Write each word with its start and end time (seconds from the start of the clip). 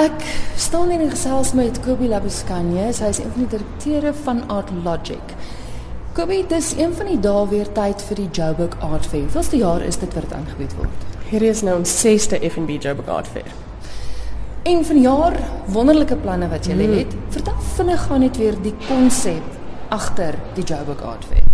Ek 0.00 0.22
staan 0.56 0.88
hier 0.88 1.02
in 1.04 1.10
gesels 1.12 1.50
met 1.52 1.76
Kobie 1.84 2.08
Labuskanye. 2.08 2.86
Sy 2.96 3.10
is 3.12 3.18
een 3.20 3.32
van 3.34 3.42
die 3.42 3.48
direkteure 3.52 4.12
van 4.24 4.38
Art 4.48 4.70
Logic. 4.86 5.34
Kobie, 6.16 6.46
dis 6.48 6.70
een 6.78 6.94
van 6.96 7.10
die 7.10 7.18
dae 7.20 7.42
weer 7.50 7.68
tyd 7.76 8.00
vir 8.08 8.22
die 8.22 8.28
Joburg 8.32 8.78
Art 8.80 9.04
Fair. 9.04 9.26
Hoeveelste 9.26 9.60
jaar 9.60 9.84
is 9.84 10.00
dit 10.00 10.14
wat 10.16 10.32
aangebied 10.32 10.72
word? 10.78 11.04
Hierdie 11.28 11.50
is 11.52 11.60
nou 11.66 11.76
ons 11.82 11.92
6ste 12.00 12.40
F&B 12.48 12.78
Joburg 12.80 13.10
Art 13.12 13.28
Fair. 13.34 13.52
Een 14.64 14.80
van 14.80 14.96
die 14.96 15.04
jaar 15.04 15.36
wonderlike 15.76 16.16
planne 16.24 16.48
wat 16.48 16.70
jy 16.70 16.78
hmm. 16.78 16.96
het. 16.96 17.12
Vertel 17.36 17.60
vinnig 17.76 18.06
gaan 18.08 18.24
net 18.24 18.40
weer 18.40 18.56
die 18.64 18.74
konsep 18.86 19.92
agter 19.92 20.40
die 20.56 20.64
Joburg 20.64 21.04
Art 21.04 21.28
Fair. 21.28 21.44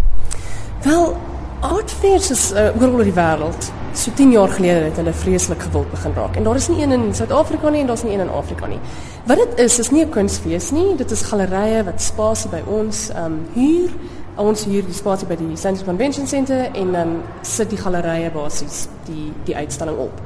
Wel, 0.86 1.16
Fairs 1.60 2.30
is 2.30 2.52
uh, 2.52 2.70
oor 2.78 3.02
die 3.02 3.12
wêreld. 3.12 3.72
So 3.98 4.12
10 4.14 4.30
jaar 4.30 4.48
gelede 4.48 4.84
het 4.84 4.96
hulle 4.96 5.12
vreeslik 5.12 5.62
gewild 5.66 5.90
begin 5.90 6.12
raak. 6.14 6.36
En 6.36 6.44
daar 6.44 6.56
is 6.56 6.68
nie 6.68 6.82
een 6.82 6.92
in 6.92 7.14
Suid-Afrika 7.14 7.68
nie 7.68 7.80
en 7.80 7.86
daar's 7.86 8.04
nie 8.06 8.12
een 8.12 8.20
in 8.20 8.30
Afrika 8.30 8.66
nie. 8.66 8.78
Wat 9.26 9.36
dit 9.36 9.58
is, 9.64 9.78
is 9.78 9.90
nie 9.90 10.04
'n 10.04 10.10
kunsfees 10.10 10.70
nie. 10.70 10.96
Dit 10.96 11.10
is 11.10 11.22
gallerye 11.22 11.84
wat 11.84 12.00
spasie 12.00 12.50
by 12.50 12.62
ons 12.66 13.10
ehm 13.10 13.24
um, 13.24 13.46
huur. 13.54 13.90
Ons 14.36 14.64
huur 14.64 14.84
die 14.84 14.94
spasie 14.94 15.26
by 15.26 15.36
die 15.36 15.56
Central 15.56 15.86
Convention 15.86 16.26
Center 16.26 16.70
en 16.72 16.92
dan 16.92 17.22
sit 17.42 17.70
die 17.70 17.78
gallerye 17.78 18.30
basies 18.30 18.88
die 19.04 19.32
die 19.44 19.56
uitstalling 19.56 19.98
op. 19.98 20.20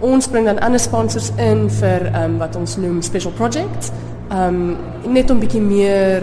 Ons 0.00 0.28
bring 0.28 0.46
dan 0.46 0.58
ander 0.58 0.80
sponsors 0.80 1.30
in 1.36 1.70
vir 1.70 2.06
ehm 2.06 2.24
um, 2.24 2.38
wat 2.38 2.56
ons 2.56 2.76
noem 2.76 3.02
special 3.02 3.32
projects. 3.32 3.90
Ehm 4.30 4.54
um, 5.04 5.12
net 5.12 5.30
om 5.30 5.38
bietjie 5.38 5.60
meer 5.60 6.22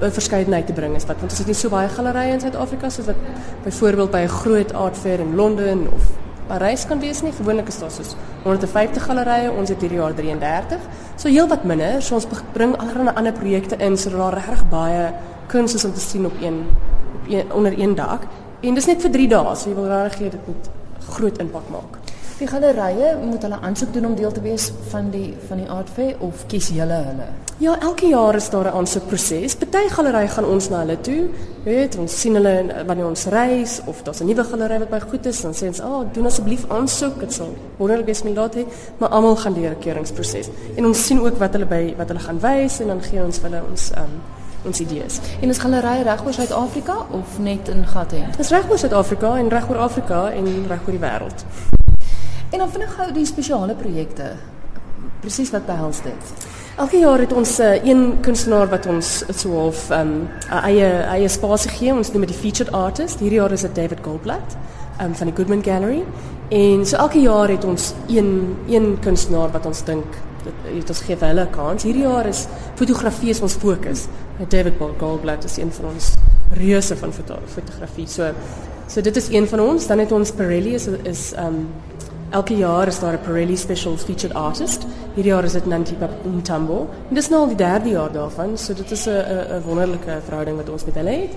'n 0.00 0.10
verskeidenheid 0.10 0.66
te 0.66 0.72
bring 0.72 0.94
is 0.96 1.06
wat 1.06 1.18
want 1.20 1.30
ons 1.30 1.38
het 1.38 1.46
nie 1.46 1.54
so 1.54 1.68
baie 1.68 1.88
gallerye 1.88 2.32
in 2.32 2.40
Suid-Afrika 2.40 2.88
soos 2.90 3.06
wat 3.06 3.16
byvoorbeeld 3.64 4.10
by 4.10 4.18
'n 4.18 4.28
groot 4.28 4.72
art 4.72 4.96
fair 4.96 5.20
in 5.20 5.34
Londen 5.34 5.86
of 5.92 6.02
Parys 6.48 6.86
kan 6.86 7.00
wees 7.00 7.20
nie. 7.22 7.32
Gewoonlik 7.32 7.68
is 7.68 7.78
daar 7.78 7.90
soos 7.90 8.14
150 8.42 9.04
gallerye, 9.04 9.50
ons 9.52 9.68
het 9.68 9.80
hierdie 9.84 9.98
jaar 9.98 10.14
33. 10.14 10.80
So 11.16 11.28
heel 11.28 11.48
wat 11.48 11.64
minder. 11.64 12.02
So 12.02 12.14
ons 12.14 12.26
bring 12.52 12.76
allerlei 12.76 13.14
ander 13.14 13.32
projekte 13.32 13.76
in 13.76 13.96
sodat 13.96 14.18
daar 14.18 14.38
regtig 14.40 14.68
baie 14.72 15.12
kuns 15.46 15.74
is 15.74 15.84
om 15.84 15.92
te 15.92 16.00
sien 16.00 16.26
op 16.26 16.40
een 16.40 16.64
op 17.14 17.28
een 17.28 17.52
onder 17.52 17.78
een 17.78 17.94
dak. 17.94 18.26
En 18.60 18.74
dis 18.74 18.86
net 18.86 19.00
vir 19.00 19.10
3 19.10 19.28
dae. 19.28 19.56
So 19.56 19.68
jy 19.68 19.74
wil 19.74 19.88
regtig 19.92 20.20
hê 20.20 20.30
dit 20.30 20.46
moet 20.46 20.70
groot 21.08 21.38
impak 21.38 21.68
maak. 21.70 21.98
Die 22.38 22.46
gallerye 22.46 23.16
moet 23.18 23.42
hulle 23.42 23.56
aansoek 23.66 23.88
doen 23.96 24.04
om 24.06 24.12
deel 24.14 24.30
te 24.30 24.40
wees 24.44 24.68
van 24.92 25.08
die 25.10 25.32
van 25.48 25.58
die 25.58 25.70
art 25.74 25.88
fair 25.90 26.20
of 26.22 26.44
kies 26.46 26.68
julle 26.70 26.94
hulle? 27.08 27.24
Ja, 27.58 27.72
elke 27.82 28.06
jaar 28.06 28.36
is 28.38 28.46
daar 28.50 28.68
'n 28.70 28.76
aansoekproses. 28.78 29.56
Party 29.56 29.88
gallerye 29.88 30.28
gaan 30.28 30.44
ons 30.44 30.68
na 30.68 30.78
hulle 30.78 31.00
toe. 31.00 31.28
Weet, 31.64 31.96
ons 31.98 32.20
sien 32.20 32.34
hulle 32.34 32.84
wanneer 32.86 33.06
ons 33.06 33.24
reis 33.24 33.80
of 33.86 34.02
daar's 34.02 34.20
'n 34.20 34.26
nuwe 34.26 34.44
galery 34.44 34.78
wat 34.78 34.90
by 34.90 35.00
goed 35.00 35.26
is, 35.26 35.40
dan 35.40 35.52
sê 35.52 35.66
ons, 35.66 35.80
"Ag, 35.80 35.90
oh, 35.90 36.04
doen 36.12 36.26
asseblief 36.26 36.64
aansoek." 36.68 37.20
Dit 37.20 37.32
sal 37.32 37.54
wonderlik 37.76 38.06
wees 38.06 38.22
met 38.22 38.36
laat 38.36 38.54
hê, 38.54 38.64
maar 38.98 39.08
almal 39.08 39.36
gaan 39.36 39.54
deur 39.54 39.70
'n 39.70 39.78
keuringsproses. 39.78 40.48
En 40.76 40.86
ons 40.86 41.06
sien 41.06 41.20
ook 41.20 41.38
wat 41.38 41.52
hulle 41.52 41.66
by 41.66 41.94
wat 41.96 42.08
hulle 42.08 42.20
gaan 42.20 42.40
wys 42.40 42.80
en 42.80 42.86
dan 42.86 43.02
gee 43.02 43.24
ons 43.24 43.40
hulle 43.42 43.62
ons 43.70 43.90
um 43.96 44.22
ons 44.64 44.80
idees. 44.80 45.20
En 45.40 45.48
is 45.48 45.58
galery 45.58 46.02
reg 46.02 46.24
oor 46.24 46.32
Suid-Afrika 46.32 46.96
of 47.10 47.38
net 47.38 47.68
in 47.68 47.86
Gauteng? 47.86 48.36
Dis 48.36 48.48
reg 48.48 48.70
oor 48.70 48.78
Suid-Afrika 48.78 49.36
en 49.36 49.48
reg 49.48 49.68
oor 49.68 49.78
Afrika 49.78 50.30
en 50.30 50.44
reg 50.68 50.80
oor 50.86 50.92
die 50.92 51.00
wêreld. 51.00 51.44
En 52.58 52.64
dan 52.64 52.72
vinnig 52.72 52.94
gou 52.94 53.12
die 53.14 53.26
spesiale 53.26 53.74
projekte. 53.78 54.32
Presies 55.22 55.52
wat 55.54 55.66
behels 55.66 56.00
dit? 56.02 56.30
Elke 56.82 56.98
jaar 56.98 57.20
het 57.22 57.30
ons 57.32 57.52
uh, 57.62 57.84
een 57.86 58.16
kunstenaar 58.20 58.66
wat 58.72 58.86
ons 58.90 59.10
so 59.30 59.52
half 59.54 59.84
um, 59.94 60.24
eie 60.66 60.88
eie 61.04 61.28
spasie 61.30 61.70
gee. 61.70 61.92
Ons 61.94 62.10
noem 62.10 62.24
dit 62.26 62.32
die 62.32 62.38
featured 62.40 62.72
artist. 62.74 63.22
Hierdie 63.22 63.38
jaar 63.38 63.52
is 63.54 63.62
dit 63.62 63.76
David 63.76 64.02
Goldblatt 64.02 64.56
um, 64.98 65.14
van 65.14 65.30
die 65.30 65.34
Goodman 65.36 65.62
Gallery. 65.62 66.00
En 66.50 66.82
so 66.82 66.98
elke 66.98 67.22
jaar 67.22 67.52
het 67.54 67.62
ons 67.64 67.92
een 68.10 68.56
een 68.66 68.96
kunstenaar 69.06 69.54
wat 69.54 69.68
ons 69.70 69.84
dink 69.86 70.18
dit 70.64 70.90
ons 70.90 71.02
gee 71.06 71.16
vir 71.20 71.28
hulle 71.28 71.44
'n 71.46 71.54
kans. 71.54 71.86
Hierdie 71.86 72.08
jaar 72.08 72.26
is 72.26 72.48
fotografie 72.74 73.30
is 73.30 73.40
ons 73.40 73.54
fokus. 73.54 74.08
David 74.48 74.82
Goldblatt 74.98 75.44
is 75.44 75.60
een 75.62 75.70
van 75.78 75.92
ons 75.92 76.10
reuse 76.58 76.96
van 76.96 77.12
foto 77.12 77.38
fotografie. 77.46 78.08
So 78.08 78.32
so 78.88 79.00
dit 79.00 79.16
is 79.16 79.28
een 79.30 79.46
van 79.46 79.60
ons. 79.60 79.86
Dan 79.86 79.98
het 79.98 80.12
ons 80.12 80.32
Pirelli 80.32 80.74
is 80.74 80.88
is 81.04 81.32
um, 81.38 81.68
Elke 82.30 82.56
jaar 82.56 82.86
is 82.86 82.98
daar 82.98 83.12
'n 83.12 83.20
Pirelli 83.20 83.56
Special 83.56 83.96
Featured 83.96 84.34
Artist. 84.34 84.86
Hierdie 85.14 85.32
jaar 85.32 85.44
is 85.44 85.52
dit 85.52 85.66
Nantipa 85.66 86.08
Mtambo. 86.36 86.88
En 87.08 87.14
dis 87.14 87.28
nou 87.28 87.40
al 87.40 87.46
die 87.46 87.56
derde 87.56 87.88
jaar 87.88 88.12
daarvan, 88.12 88.58
so 88.58 88.74
dit 88.74 88.90
is 88.90 89.06
'n 89.06 89.10
'n 89.10 89.62
wonderlike 89.66 90.20
verhouding 90.24 90.56
wat 90.56 90.70
ons 90.70 90.84
met 90.84 90.94
hulle 90.94 91.10
het. 91.10 91.30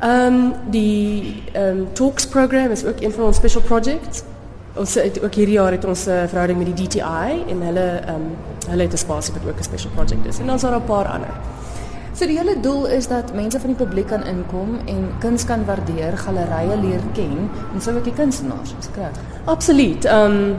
Ehm 0.00 0.34
die 0.70 1.42
ehm 1.52 1.84
Talks 1.92 2.26
program 2.26 2.70
is 2.70 2.84
ook 2.84 3.00
een 3.00 3.12
van 3.12 3.24
ons 3.24 3.36
special 3.36 3.62
projects. 3.62 4.22
Ons 4.74 4.94
het 4.94 5.22
ook 5.22 5.34
hierdie 5.34 5.54
jaar 5.54 5.70
het 5.70 5.84
ons 5.84 6.06
'n 6.06 6.28
verhouding 6.28 6.58
met 6.58 6.76
die 6.76 6.86
DTI 6.86 7.44
en 7.48 7.60
hulle 7.60 8.00
ehm 8.00 8.14
um, 8.14 8.36
hulle 8.68 8.82
het 8.82 8.92
'n 8.92 8.96
spasie 8.96 9.34
ook 9.48 9.58
'n 9.58 9.62
special 9.62 9.90
project 9.94 10.26
is. 10.26 10.38
En 10.38 10.46
dan 10.46 10.54
is 10.54 10.60
daar 10.60 10.76
'n 10.76 10.84
paar 10.84 11.06
ander. 11.06 11.34
So 12.20 12.26
die 12.28 12.36
hele 12.36 12.52
doel 12.60 12.82
is 12.92 13.06
dat 13.08 13.30
mense 13.32 13.56
van 13.60 13.70
die 13.72 13.78
publiek 13.80 14.10
kan 14.12 14.26
inkom 14.28 14.74
en 14.92 15.06
kuns 15.22 15.46
kan 15.48 15.62
waardeer, 15.64 16.18
gallerye 16.20 16.74
leer 16.76 17.04
ken 17.16 17.46
en 17.48 17.80
sou 17.80 17.94
ook 17.96 18.04
die 18.04 18.12
kunstenaars 18.12 18.74
beskryf. 18.76 19.16
Absoluut. 19.48 20.04
Ehm 20.04 20.36
um, 20.36 20.58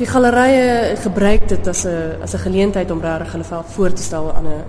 die 0.00 0.08
gallerye 0.10 0.96
gebruik 0.98 1.46
dit 1.48 1.68
as 1.70 1.84
'n 1.86 2.18
as 2.22 2.34
'n 2.34 2.42
geleentheid 2.46 2.90
om 2.90 3.00
regtig 3.00 3.32
hulle 3.32 3.44
self 3.44 3.70
voor 3.74 3.92
te 3.92 4.02
stel 4.02 4.34
aan 4.34 4.46
'n 4.46 4.64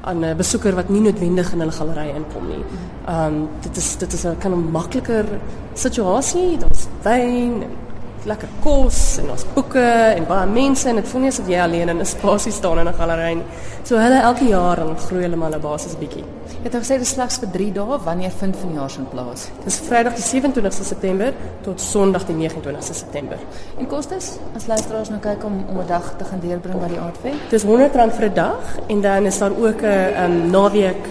aan 0.00 0.24
'n 0.24 0.36
besoeker 0.36 0.74
wat 0.74 0.88
nie 0.88 1.00
noodwendig 1.00 1.52
in 1.52 1.58
hulle 1.58 1.72
gallerij 1.72 2.14
inkom 2.14 2.46
nie. 2.46 2.64
Ehm 3.06 3.26
um, 3.26 3.48
dit 3.60 3.76
is 3.76 3.96
dit 3.96 4.12
is 4.12 4.24
'n 4.24 4.38
kan 4.38 4.52
'n 4.52 4.70
makliker 4.70 5.24
situasie, 5.72 6.58
daar's 6.58 6.86
wyn 7.02 7.62
en 7.62 7.83
lekker 8.28 8.48
kos 8.64 8.98
en 9.20 9.30
ons 9.34 9.44
boeke 9.54 9.82
en 9.84 10.26
baie 10.28 10.46
mense 10.48 10.88
en 10.88 10.96
dit 10.96 11.08
voel 11.10 11.24
nie 11.24 11.32
asof 11.32 11.48
jy 11.48 11.58
alleen 11.60 11.92
in 11.92 12.00
'n 12.00 12.06
spasie 12.06 12.52
staan 12.52 12.78
in 12.78 12.88
'n 12.88 12.94
galery 12.94 13.34
nie. 13.34 13.44
So 13.84 13.96
hulle 13.96 14.20
elke 14.20 14.44
jaar 14.48 14.76
dan 14.76 14.96
groei 14.96 15.22
hulle 15.22 15.36
maar 15.36 15.50
hulle 15.50 15.62
basis 15.62 15.96
bietjie. 15.98 16.24
Jy 16.48 16.70
het 16.70 16.74
gesê 16.74 16.96
dit 16.96 17.00
is 17.00 17.10
slegs 17.10 17.38
vir 17.38 17.48
3 17.50 17.72
dae. 17.72 17.98
Wanneer 18.04 18.30
vind 18.30 18.56
vanjaar 18.56 18.90
se 18.90 19.00
plaas? 19.00 19.50
Dis 19.64 19.78
Vrydag 19.78 20.14
die 20.14 20.22
27ste 20.22 20.84
September 20.84 21.32
tot 21.62 21.80
Sondag 21.80 22.24
die 22.26 22.34
29ste 22.34 22.94
September. 22.94 23.38
En 23.78 23.86
kostes 23.86 24.38
as 24.56 24.66
luisteraars 24.66 25.10
nou 25.10 25.20
kyk 25.20 25.44
om 25.44 25.64
om 25.68 25.78
'n 25.80 25.86
dag 25.86 26.14
te 26.18 26.24
gaan 26.24 26.40
deurbring 26.40 26.80
by 26.80 26.88
die 26.88 26.98
aardveld? 26.98 27.50
Dis 27.50 27.64
R100 27.64 28.16
vir 28.16 28.24
'n 28.28 28.34
dag 28.34 28.78
en 28.88 29.00
dan 29.00 29.26
is 29.26 29.38
daar 29.38 29.52
ook 29.52 29.82
'n 29.82 30.22
um, 30.24 30.50
naweek 30.50 31.04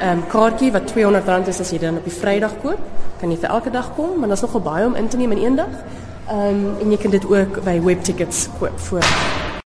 ehm 0.00 0.18
um, 0.18 0.26
kaartjie 0.26 0.72
wat 0.72 0.92
R200 0.92 1.48
is 1.48 1.60
as 1.60 1.70
jy 1.70 1.78
dan 1.78 1.96
op 1.96 2.04
die 2.04 2.12
Vrydag 2.12 2.52
koop. 2.62 2.78
Kan 3.20 3.30
jy 3.30 3.36
vir 3.36 3.50
elke 3.50 3.70
dag 3.70 3.94
kom, 3.94 4.18
maar 4.18 4.28
daar's 4.28 4.42
nogal 4.42 4.60
baie 4.60 4.86
om 4.86 4.94
in 4.94 5.08
te 5.08 5.16
neem 5.16 5.32
in 5.32 5.44
een 5.44 5.56
dag. 5.56 5.74
Um, 6.30 6.76
en 6.80 6.90
je 6.90 6.96
kunt 6.96 7.12
dit 7.12 7.24
ook 7.26 7.62
bij 7.62 7.82
webtickets 7.82 8.48
koop 8.58 8.78
voor 8.78 9.00